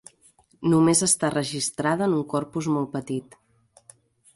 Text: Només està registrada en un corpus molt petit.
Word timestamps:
Només 0.73 1.03
està 1.09 1.31
registrada 1.35 2.09
en 2.09 2.19
un 2.23 2.27
corpus 2.35 2.75
molt 2.79 2.95
petit. 2.97 3.41